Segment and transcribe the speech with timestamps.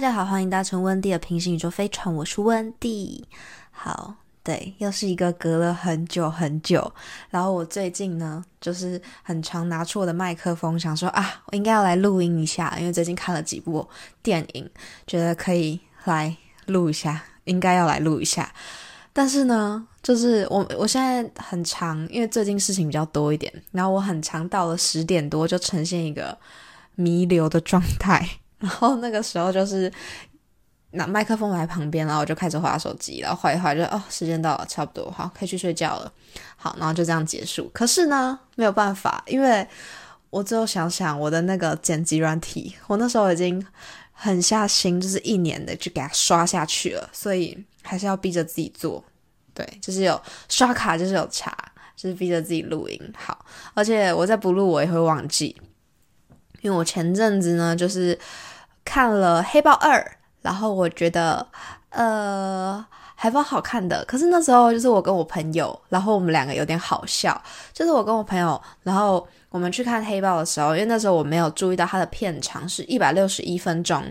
[0.00, 3.22] 大家好，欢迎搭乘温蒂的平行宇宙飞船，我是温蒂。
[3.70, 6.90] 好，对，又是一个隔了很久很久，
[7.28, 13.86] 然后我最近呢，就是很常拿出我的麦克风，想说啊，我应该要来录音一下，因为最近看了几部
[14.22, 14.70] 电影，
[15.06, 18.50] 觉得可以来录一下，应该要来录一下。
[19.12, 26.38] 但是呢，就是我我现在很长，因为最近事情比较多一点，然后我很长到了十点多就呈现一个
[26.94, 28.26] 弥留的状态。
[28.60, 29.92] 然后那个时候就是
[30.92, 36.12] 拿麦克风来旁边，然后我就开始划手机，然后划一划就哦，时间到了，差不多好，可以去睡觉了。
[36.56, 37.70] 好，然后就这样结束。
[37.72, 39.66] 可是呢，没有办法，因为
[40.30, 43.64] 我最后想想我的那个剪辑软体，我那时候已经
[44.12, 49.02] 很下心，就是一年的就给它刷下去了，所以还是要逼着自己做。
[49.54, 51.56] 对，就是有刷卡，就是有查，
[51.96, 53.12] 就是逼着自己录音。
[53.16, 53.44] 好，
[53.74, 55.56] 而且我在不录，我也会忘记。
[56.60, 58.18] 因为我前阵子呢，就是
[58.84, 59.98] 看了《黑豹二》，
[60.42, 61.46] 然后我觉得
[61.90, 64.04] 呃还蛮好看的。
[64.04, 67.40] 可是那时候就是我跟我朋友，然后我们两个有点好笑，
[67.72, 74.02] 就是我跟我朋友，然后我们去看《黑豹》的时候，因为那时候我没有注意到它的片长是一百六十一分钟。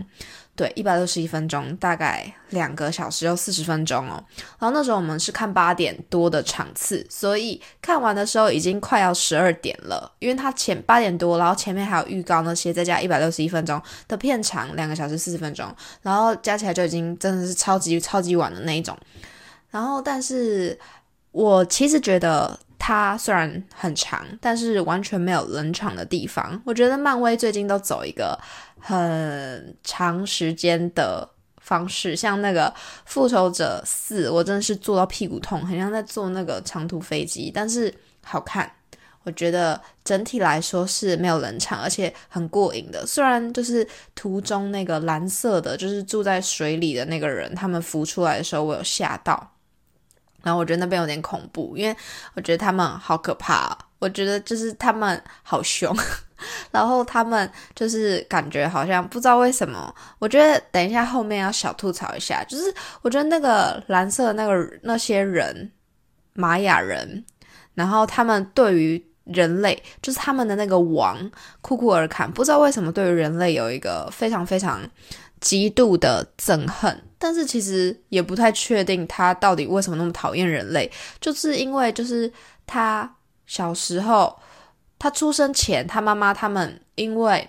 [0.60, 4.22] 对，一百六十一分钟，大概两个小时又四十分钟哦。
[4.58, 10.12] 然后那时候我们是看八点多的场次，所以看完的时候已经快要十二点了。
[10.18, 18.94] 因为它前八点多，然后前面还有预告那些，再加一百六十一分钟的片长，两个小时四十分钟，然后加起来就已经真的是超级超级晚的那一种。
[19.70, 20.78] 然后，但是
[21.32, 22.60] 我其实觉得。
[22.80, 26.60] 它虽然很长，但是完全没有冷场的地方。
[26.64, 28.36] 我觉得漫威最近都走一个
[28.80, 31.28] 很长时间的
[31.58, 32.72] 方式，像那个
[33.04, 37.94] 复仇者四，我真的是坐到屁股痛，很像在坐那个长途飞机，但是
[38.24, 38.72] 好看。
[39.22, 43.04] 我觉得整体来说是没有冷场，而且很过瘾的。
[43.06, 49.52] 虽然就是途中那个蓝色的，就是住在水里的那个人，他们浮出来的时候，我有吓到。
[50.42, 51.96] 然后我觉得那边有点恐怖，因为
[52.34, 53.76] 我觉得他们好可怕。
[53.98, 55.94] 我觉得就是他们好凶，
[56.72, 59.94] 然后他们就是感觉好像不知道为什么。
[60.18, 65.70] 我觉得等一下后面要小吐槽一下，就是我觉得那个蓝色的那个那些人，
[66.32, 67.22] 玛雅人，
[67.74, 71.30] 然后他们对于人类，就是他们的那个王
[71.60, 74.80] 库库尔坎，不知道为什么对于人类有一个非常非常。
[75.40, 82.32] 极度的憎恨，但是其实也不太确定他到底为什么那么讨厌人类，就是因为就是
[82.66, 83.14] 他
[83.46, 84.40] 小时候，
[84.98, 87.46] 他出生前，他妈妈他们因为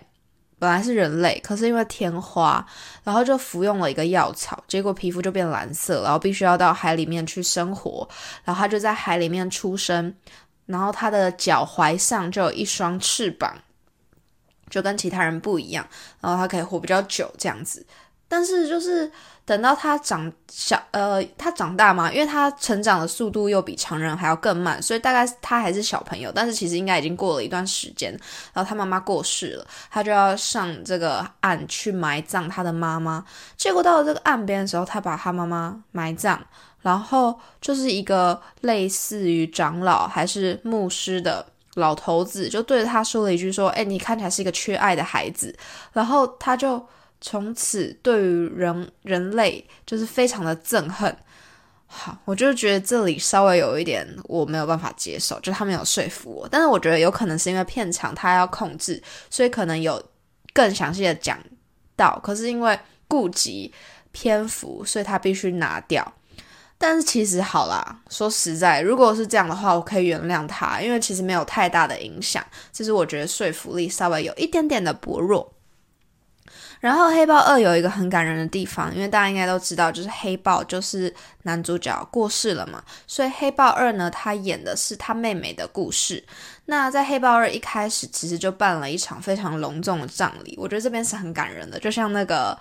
[0.59, 2.63] 本来是人类，可是因为天花，
[3.05, 8.07] 然后就服用了一个药草，结果皮肤就变蓝色，然后必须要到海里面去生活，
[8.43, 10.13] 然后他就在海里面出生，
[10.65, 13.55] 然后他的脚踝上就有一双翅膀。
[14.69, 15.85] 就跟其他人不一样，
[16.21, 17.85] 然后他可以活比较久这样子，
[18.31, 19.11] 但是就是
[19.43, 28.09] 等到他长小，呃，他长大嘛，因为他成长的速度又比常人还要更慢，所以大概他还是小朋友，但是其实应该已经过了一段时间，
[28.53, 33.25] 然后他妈妈过世了，他就要上这个岸去埋葬他的妈妈，
[33.57, 36.39] 结果到了这个岸边的时候，他把他妈妈埋葬，
[36.79, 41.45] 然后就是一个类似于长老还是牧师的。
[41.75, 45.55] 老头子就对着他说了一句：“说，哎，你看起来是一个缺爱的孩子。”
[45.93, 46.85] 然后他就
[47.21, 51.15] 从此对于人人类就是非常的憎恨。
[51.85, 56.47] 好，我就觉得这里稍微有一点我没有办法接受，就他没有说服我。
[56.49, 60.01] 但是我觉得有可能是因为片场他要控制，所以可能有
[60.53, 61.37] 更详细的讲
[61.97, 63.73] 到，可是因为顾及
[64.13, 66.13] 篇幅，所以他必须拿掉。
[66.77, 72.43] 但是其实好啦，说实在，如果是这样的话，我可以原谅他，因为其实没有太大的影响。
[72.71, 75.53] 就是我觉得说服力稍微有一点点的薄弱。
[76.81, 81.13] 然后《黑豹二》有一个很感人的地方，因为大家应该都知道，就是黑豹就是
[81.43, 86.21] 男主角过世了嘛，所以《黑豹二》呢，他演的是他妹妹的故事。
[86.65, 92.57] 那在《黑豹二》一开始，其实就办了一场非常隆重的葬礼，我觉得这边是很感人的，就像那个。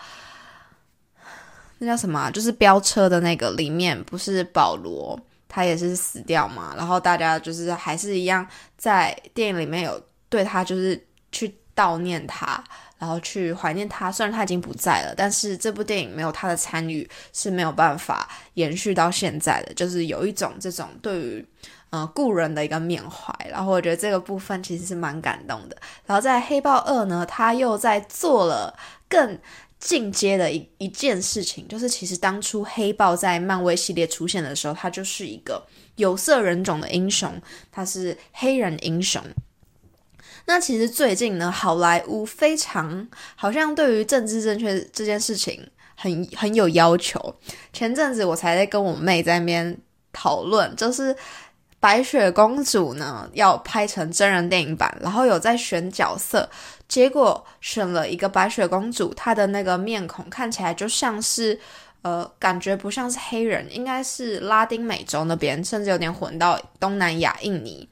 [1.82, 2.30] 那叫什么？
[2.30, 5.18] 就是飙车的那个里面，不是保罗
[5.48, 6.74] 他也是死掉嘛？
[6.76, 8.46] 然后大家就是还是一样，
[8.76, 11.02] 在电影里面有对他就是
[11.32, 12.62] 去悼念他，
[13.00, 14.12] 然后去怀念他。
[14.12, 19.74] 虽然他已经不在了，但是这部电影没有他的参与是没有办法延续到现在的。
[19.74, 21.44] 就是有一种这种对于
[21.90, 23.34] 嗯故人的一个缅怀。
[23.50, 25.76] 然后我觉得这个部分其实是蛮感动的。
[26.06, 29.36] 然后在《黑豹二》呢，他又在做了更。
[29.80, 35.66] 进阶的一一件事情，就是其实当初黑豹在漫威系列出现的时候，他就是一个
[35.96, 37.40] 有色人种的英雄，
[37.72, 39.24] 他是黑人英雄。
[40.52, 43.06] 那其实最近呢，好莱坞非常
[43.36, 45.64] 好像对于政治正确这件事情
[45.94, 47.32] 很很有要求。
[47.72, 49.78] 前阵子我才在跟我妹在那边
[50.12, 51.14] 讨论，就是
[51.78, 56.50] 白雪公主呢要拍成真人电影版，然后有在选角色，
[56.88, 61.60] 结果选了一个白雪公主，她的那个面孔看起来就像是。
[62.02, 67.86] 呃，感觉不像是黑人，应该是拉丁美洲那边，甚至有点混到东南亚、印尼。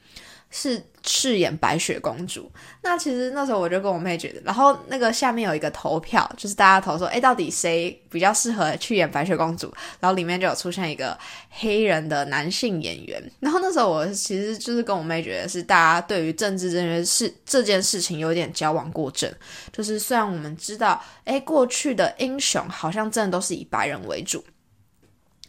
[0.49, 0.83] 是
[1.19, 2.49] 饰演白雪公主。
[2.81, 9.73] 那其实那时候我就跟我妹觉得，然后那个下面有一个投票，就是大家投说，哎，到底谁比较适合去演白雪公主？
[9.99, 11.17] 然后里面就有出现一个
[11.49, 13.21] 黑人的男性演员。
[13.41, 19.29] 然后那时候我其实就是跟我妹觉得，是大家对于政治这件事这件事情有点矫枉过正。
[19.73, 24.41] 就是虽然我们知道，哎，过去的英雄好像真的都是以白人为主，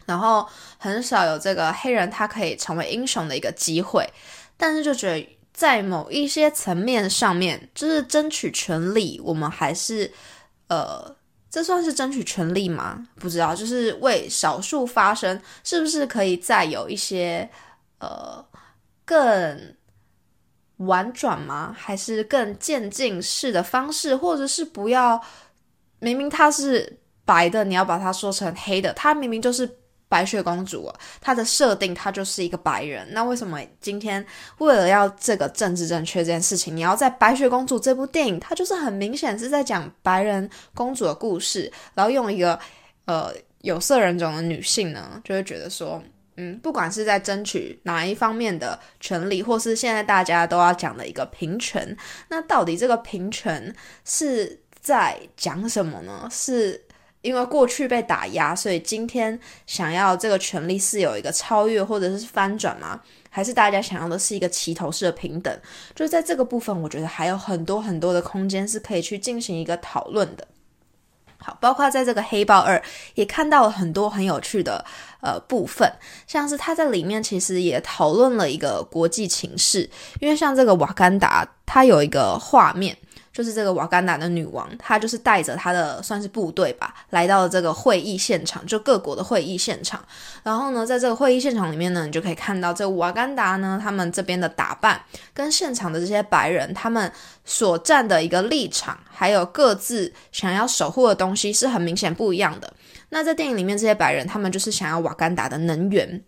[0.06, 0.44] 然后
[0.78, 4.04] 很少有这个黑人他可以成为英雄的一个机会。
[4.56, 5.26] 但是就觉得
[5.60, 10.10] 在某一些层面上面，就是争取权利，我们还是
[10.68, 11.14] 呃，
[11.50, 13.06] 这算是争取权利吗？
[13.16, 17.46] 不知道，就是为少数发声，是不是可以再有一些
[17.98, 18.42] 呃
[19.04, 19.76] 更
[20.78, 21.76] 婉转吗？
[21.78, 25.22] 还是更渐进式的方式，或者是不要
[25.98, 29.79] 明明他是白的，你要把它说成黑的，他明明就是。
[30.10, 34.24] 白雪公主，她的设定她就是一个白人，那为什么今天
[34.58, 42.58] 为了要这个政治正确这件事情，你要在白雪公主这部电影，它就是很明显是在讲白人公主的故事，然后用一个
[43.04, 46.02] 呃有色人种的女性呢，就会觉得说，
[46.36, 51.96] 嗯，不管是在争取哪一方面的权利，或是现在大家都要讲的一个平权，
[52.28, 53.72] 那到底这个平权
[54.04, 56.28] 是在讲什么呢？
[56.32, 56.84] 是？
[57.22, 63.00] 因为过去被打压，所以今天想要这个权利是有一个超越或者是翻转吗？
[63.28, 65.56] 还是大家想要的是一个齐头式的平等？
[65.94, 70.48] 就是在这个部分，我觉得还有很多很多的空间是可以去进行一个讨论的。
[71.42, 72.82] 好，包括在这个黑豹二
[73.14, 74.84] 也看到了很多很有趣的
[75.20, 75.90] 呃部分，
[76.26, 79.88] 像是他在里面其实也讨论了一个国际情势，
[80.20, 82.96] 因为像这个瓦干达，它有一个画面。
[83.40, 90.04] 就是这个瓦干达的女王，她就是带着她的算是部队吧，来到了这个会议现场，就各国的会议现场。
[90.42, 95.00] 然后呢，在这个会议现场里面呢，你就可以看到这瓦干达呢，他们这边的打扮
[95.32, 97.10] 跟现场的这些白人，他们
[97.46, 102.70] 所站的一个立场，还有各自想要守护的东西是很明显不一样的。
[103.08, 106.22] 那在电影里面，这些白人他们就是想要瓦干达的能源。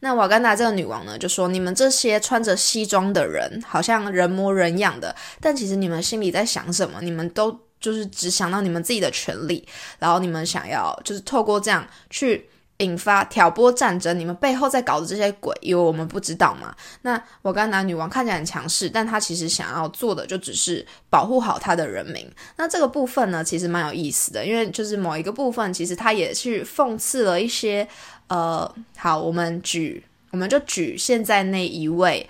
[0.00, 7.00] 那瓦干达这个女王呢，就说：“你们这些穿着西装的人，好像人模人样的，但其实你们心里在想什么？
[7.00, 9.66] 你们都就是只想到你们自己的权利，
[9.98, 12.46] 然后你们想要就是透过这样去
[12.78, 14.18] 引发挑拨战争。
[14.18, 16.74] 你们背后在搞的这些鬼，因为我们不知道嘛。
[17.02, 22.30] 那瓦干达女王看起来很强势，但她其实想要做的就只是保护好她的人民。
[22.56, 27.88] 那这个部分呢，其实蛮有意思的，因为就是某一个部分，其实她也去讽刺了一些。”
[28.28, 32.28] 呃，好，我们举，我们就举现在那一位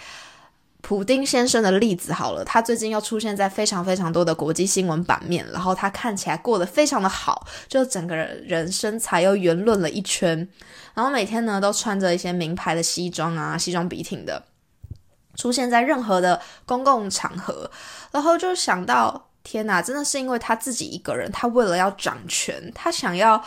[0.83, 2.45] 普丁先生的例子好了。
[2.45, 10.47] 他最近又出现在非常非常多的国际新闻版面，然后他看起来过得非常的好，就整个人身材又圆润了一圈，
[10.93, 14.45] 然后每天呢都穿着一些名牌的西装啊，西装笔挺的，
[15.35, 17.71] 出现在任何的公共场合，
[18.13, 23.43] 然后就想到，天哪，真的是因为他自己一个人，他为了要掌权，他想要。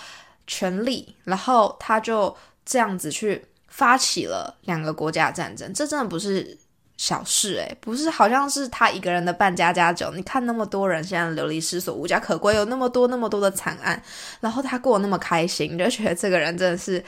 [0.51, 2.35] 权力，然后他就
[2.69, 6.55] 这样子去发起了两个国家战争，这真的不是
[6.97, 10.11] 小事诶，不是好像是他一个人的半家家酒。
[10.13, 13.99] 你看那么多人现在流离失所、无家可归，有那么多那么多的惨案，
[14.39, 17.03] 然后他过那么开心，就觉得这个人真的是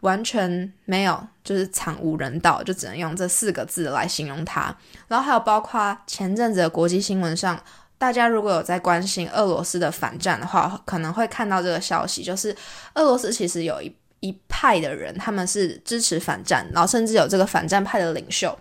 [0.00, 4.76] 完全没有，就是惨无人道，就只能用这四个字来形容他。
[5.08, 7.58] 然后还有包括前阵子的国际新闻上。
[7.98, 12.54] 大家如果有在关心俄罗斯的反战的话，可能会看到这个消息，就是
[12.92, 18.58] 俄罗斯其实有一一派的人，他们是支持反战，然后甚至有这个反战派的领袖，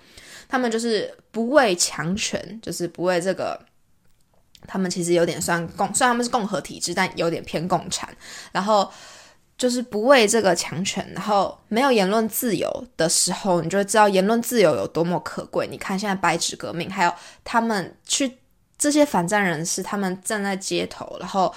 [0.48, 3.60] 他们就是不畏强权，就是不畏这个，
[4.68, 8.10] 他们其实有点算共，虽然他们是共和体制，但有点偏共产，
[8.52, 8.92] 然后
[9.58, 15.68] 就是不畏这个强权，然后没有言论自由的时候，你就知道言论自由有多么可贵。
[15.68, 18.38] 你看现在白纸革命，还有他们去。
[18.78, 21.52] 这些反战人士，他们站在街头，然后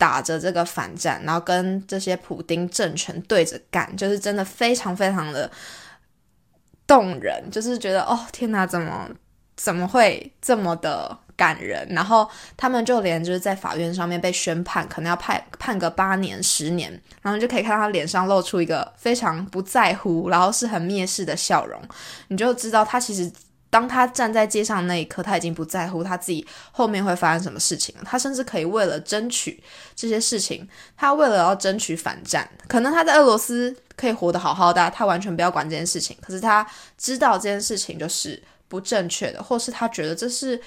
[0.00, 5.50] 打着这个反战，然后跟这些普丁政权对着干，就是真的非常非常的
[6.86, 9.10] 动人，就是觉得哦天哪，怎么
[9.56, 11.86] 怎么会这么的感人？
[11.90, 12.26] 然后
[12.56, 16.90] 他们就连就是在法院上面被宣判，可能要判判个八年、十年，
[17.20, 21.78] 然后就可以看到他脸上露出一个非常不在乎，然后是很蔑视的笑容，
[22.28, 23.30] 你就知道他其实。
[23.70, 28.02] 当他站在街上那一刻，他已经不在乎他自己后面会发生什么事情了。
[28.04, 29.62] 他甚至可以为了争取
[29.94, 36.16] 这些事情，他为了要争取反战，可能他在俄罗斯可以活得好好的，他完全不要管这件事情。
[36.20, 36.66] 可是他
[36.98, 40.60] 知道这件事情就是不正确的，或是他觉得这是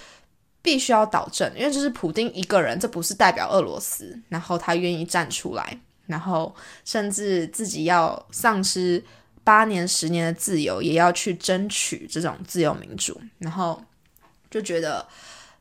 [0.61, 4.17] 必须要导正，因为这是普丁一个人，这不是代表俄罗斯。
[4.29, 6.55] 然后他愿意站出来，然后
[6.85, 9.03] 甚至自己要丧失。
[9.43, 13.83] 八年、十年的自由，也要去争取这种自由民主，然后
[14.49, 15.05] 就觉得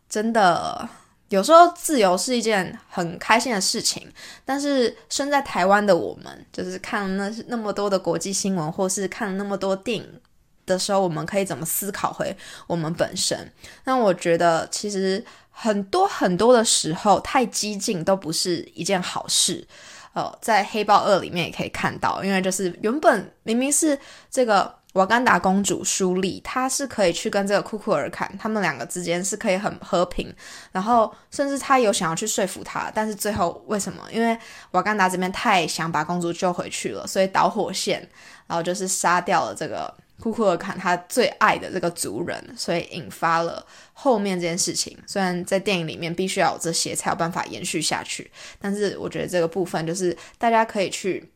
[0.08, 0.88] 真的
[1.28, 4.06] 有时候自由是一件很开心的事情。
[4.44, 10.20] 但是身在台湾的我们，就是看那那么多的国际新闻，或是看了那么多电影
[10.66, 12.36] 的时候，我们可以怎么思考回
[12.66, 13.50] 我们本身？
[13.84, 19.66] 那我觉得其实很多很多的时候，太激进都不是一件好事。
[20.12, 23.98] 呃，在《黑豹二》里面也可以看到，因为就是原本明明是
[24.30, 30.30] 这个瓦干达公主舒丽，她是可以去跟这个库库尔坎，他们两个之间是可以很和平，
[30.70, 34.02] 然后甚至他有想要去说服他，但是最后为什么？
[34.12, 34.36] 因为
[34.72, 38.00] 瓦干达这边太想把公主救回去了，所以导火线，
[38.46, 39.92] 然后就是杀掉了这个。
[40.22, 44.96] 库库尔坎他最爱的这个族人，所以引发了后面这件事情。
[45.04, 51.28] 虽然在电影里面必须要有这些才有办法延续下去，但是我觉得这个部分就是大家可以去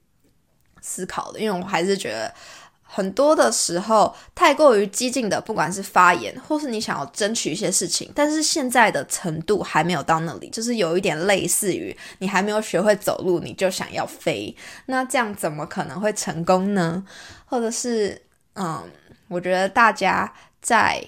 [0.80, 1.40] 思考的。
[1.40, 2.32] 因为我还是觉得
[2.84, 14.54] 很多的时候太过于激进的，不管是发言或是你想要争取一些事情，但是现在的程度还没有到那里，就是有一点类似于你还没有学会走路你就想要飞，
[14.86, 17.04] 那这样怎么可能会成功呢？
[17.46, 18.22] 或者是？
[18.56, 18.82] 嗯，
[19.28, 21.04] 我觉得大家在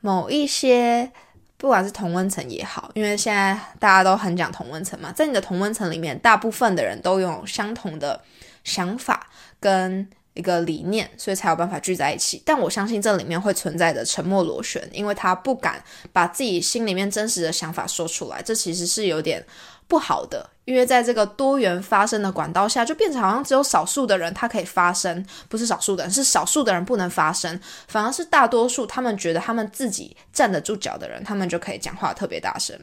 [0.00, 1.10] 某一些，
[1.56, 8.22] 不管是同温层也好，因为现在大家都很讲同温层嘛，在你的同温层里面，大部分的人都有相同的
[8.62, 12.40] 想法跟一个理念，所以才有办法聚在一起。
[12.46, 15.82] 但我相信这里面会存在的沉默螺旋，因为他不敢
[16.12, 19.44] 把自己心里面真实的想法说出来，这其实是有点。
[19.88, 32.78] 不好的，因为在这个多元发声的管道下，就变成好像只有少数的人他可以发声，不是少数的人，是少数的人不能发声，反而是大多数他们觉得他们自己站得住脚的人，他们就可以讲话特别大声。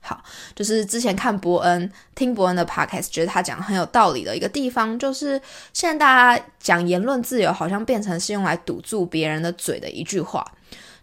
[0.00, 0.22] 好，
[0.54, 5.42] 就是之前看伯恩听伯恩的 podcast，觉得他讲很有道理的一个地方，就是
[5.72, 10.46] 现在大家讲言论自由，好像变成是用来堵住别人的嘴的一句话。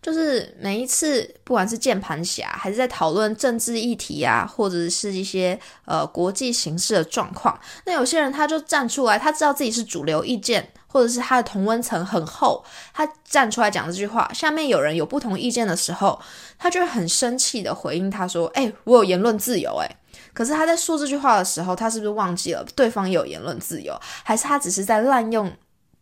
[0.01, 12.63] 就是每一次，不管是键盘侠，还是在讨论政治议题啊，或者是一些呃国际形势的状况，那有些人他就站出来，他知道自己是主流意见，或者是他的同温层很厚，
[12.93, 16.19] 他站出来讲这句话，下面有人有不同意见的时候，
[16.57, 19.97] 他就会很生气的回应他说：“哎，我有言论自由。”哎，
[20.33, 25.51] 可是他在说这句话的时候，他是不是忘记了对方有言论自由，还是他只是在滥用？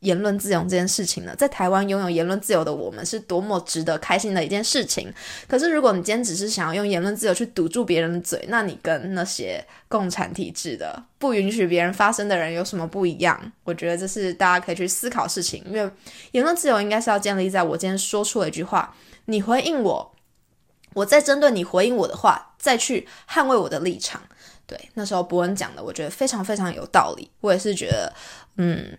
[0.06, 5.12] 言论自由这件事情呢，在台湾拥有言论自由的我们是多么值得开心的一件事情。
[5.48, 13.52] 可是，如果你今天只是想要用言论自由去堵住别人的嘴，那你跟那些共产体制的不允许别人发声的人有什么不一样？
[13.64, 15.64] 我觉得这是大家可以去思考事情。
[15.66, 15.90] 因为
[16.32, 18.96] 言论自由应该是要建立在我今天说出了一句话，
[19.26, 20.16] 你回应我，
[20.94, 24.22] 我再针对你回应我的话，再去捍卫我的立场。
[24.68, 27.30] 对，那时候伯恩讲的，我觉得非常非常有道理。
[27.42, 28.14] 我也是觉得，
[28.58, 28.98] 嗯。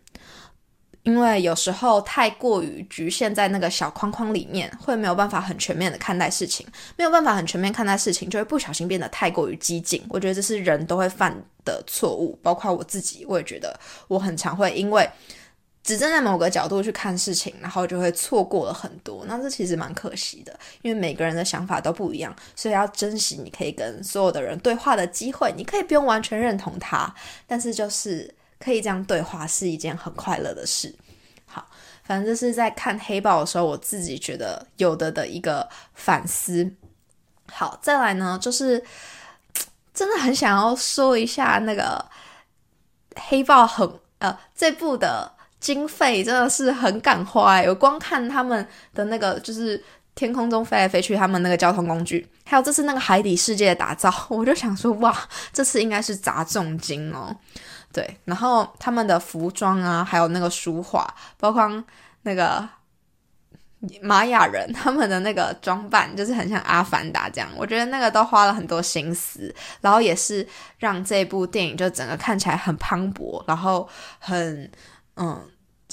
[1.06, 10.04] 因为有时候太过于局限在那个小框框里面，会没有办法很全面的看待事情，没有办法很全面看待事情，就会不小心变得太过于激进。
[10.08, 11.32] 我觉得这是人都会犯
[11.64, 15.08] 的错误，包括我自己，我也觉得我很常会因为
[15.84, 19.24] 只站在某个角度去看事情，然后就会错过了很多。
[19.28, 25.54] 那这其实蛮可惜的，因为每个人的想法都不一样，所以要珍惜你可以跟所有的人对话的机会。
[25.56, 27.14] 你可以不用完全认同他，
[27.46, 28.34] 但是就是。
[28.58, 30.94] 可以这样对话是一件很快乐的事。
[31.46, 31.66] 好，
[32.04, 36.70] 反正就是在看黑豹的时候，我自己觉得有的的一个反思。
[37.52, 38.82] 好，再来呢，就是
[39.94, 42.04] 真的很想要说一下那个
[43.14, 49.82] 黑豹很呃这部的经费真的是很敢花，我光看他们的那个就是
[50.14, 55.16] 天空中飞来飞去，他们那个交通工具，还有这次那个海底世界的打造， 我就想说哇，
[55.52, 57.34] 这次应该是砸重金哦。
[57.96, 61.82] 对，然后他们的服装啊，还有那个书画，包括
[62.24, 62.68] 那个
[64.02, 67.48] 玛雅人 他们的那个装扮，就是很像阿凡达这样。
[67.56, 73.88] 我觉得那个都花了很多心思，然后也是让这部电影就整个看起来很磅礴，然后
[74.18, 74.70] 很
[75.14, 75.40] 嗯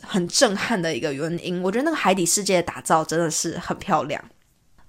[0.02, 1.64] 很震撼的一个原因。
[1.64, 4.22] 我觉得那个海底世界的打造真的是很漂亮。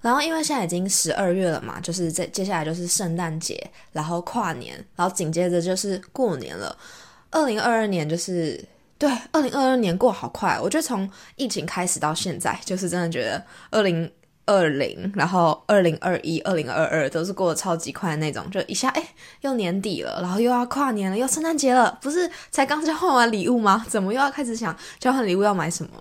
[0.01, 6.77] 然后因为现在已经十二月了嘛，就是在接下来就是圣诞节，然后跨年，然后紧接着就是过年了。
[7.35, 8.63] 二零二二年就是
[8.97, 14.09] 对，二零二二年过好快，我觉得从疫情开始到现在，就是真的觉得二零
[14.45, 19.03] 二零，然后二零二一、二零二二都是过得超级快的那种，就一下哎，
[19.41, 23.85] 又年底了，然后又要跨年了，又圣诞节了，不是才刚交换完礼物吗？
[23.89, 25.91] 怎么又要开始想交换礼物要买什么？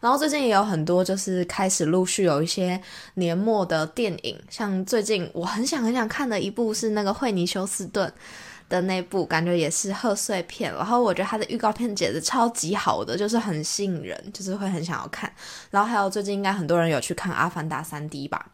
[0.00, 2.80] 然后最近也有很多，就是开始陆续有一些
[3.16, 8.10] 年末的电影，像最近我很想很想看的一部是那个惠尼休斯顿。
[8.72, 15.30] 的那部感觉也是贺岁片，然后我觉得它的预告片剪的超级好的，就是很吸引人，就是会很想要看。
[15.70, 18.52] 然后还有最近应该很多人有去看《阿凡达》三 D 吧？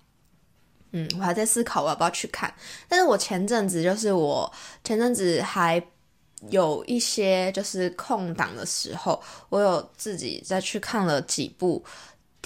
[0.91, 2.53] 嗯，我还在思考我要不要去看。
[2.89, 5.81] 但是我前阵子就是我前阵子还
[6.51, 11.85] 有一些就是空档的时候，我有自己再去看了几部。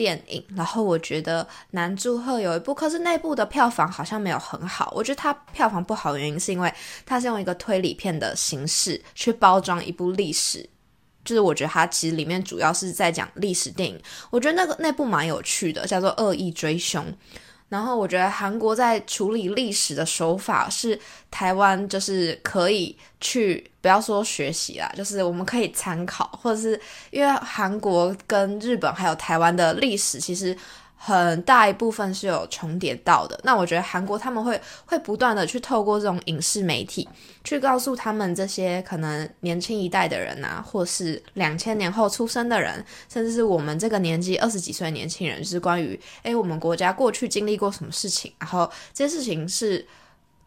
[0.02, 4.92] 电影，然后我觉得南祝贺有一部，可是那部的票房好像没有很好。
[4.97, 6.75] 我觉得它票房不好的原因是因为
[7.06, 10.68] 它是用一个推理片的形式去包装一部历史，
[11.25, 13.97] 就是我觉得它其实里面主要是在讲历史电影。
[14.30, 17.04] 我觉得那个那部蛮有趣的，叫做《恶意追凶》。
[17.73, 20.99] 然后我觉得韩国在处理历史的手法是
[21.31, 26.79] 台湾就是可以去不要说学习啦，就是我们可以参考，或者是
[27.11, 30.55] 因为韩国跟日本还有台湾的历史其实。
[31.04, 33.37] 很大一部分是有重叠到的。
[33.42, 37.09] 那我觉得韩国他们会会不断的去透过这种影视媒体，
[37.42, 49.85] 去告诉他们这些可能年轻一代的人啊，或是两千年后出生的人，甚至是我们这个年纪二十几岁年轻人，是关于诶我们国家过去经历过什么事情，然后这些事情是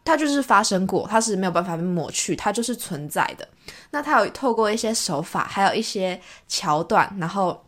[0.06, 3.46] 它就是发生过，它是没有办法被抹去，它就是存在的。
[3.90, 7.62] 那它有透过一些手法，还有一些桥段，然后。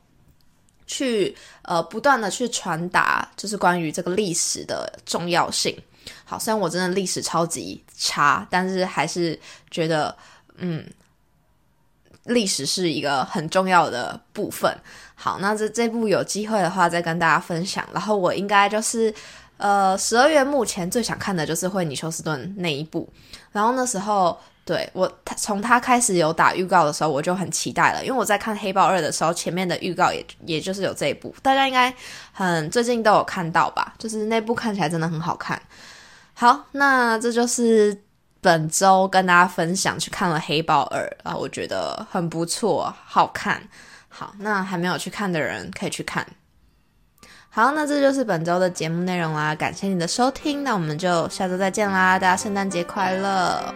[0.89, 5.77] 去呃不断的去传达，就是关于这个历史的重要性。
[6.25, 9.39] 好，虽然我真的历史超级差，但是还是
[9.71, 10.17] 觉得
[10.57, 10.85] 嗯，
[12.25, 14.77] 历史是一个很重要的部分。
[15.15, 17.87] 好，那这这部有机会的话再跟大家分享。
[17.93, 19.15] 然后我应该就是
[19.59, 23.09] 呃十二月目前最想看的就是惠尼休斯顿那一部。
[23.53, 24.37] 然后那时候。
[24.69, 31.91] 对我，他从他开始有打预告的时候，我就很期待了，因为我在看《黑豹二》的时候，前面的预告也也就是有这一部，大家应该
[32.33, 33.95] 很最近都有看到吧？
[33.99, 35.59] 就是那部看起来真的很好看。
[36.35, 38.03] 好，那这就是
[38.43, 43.63] 本周跟大家分享去看了《黑豹二》啊，我觉得很不错，好看。
[44.11, 46.27] 好，那还没有去看的人可以去看。
[47.49, 53.75] 好，那这就是本周的节目内容啦，感谢你的收听，那我们就下周再见啦，大家圣诞节快乐！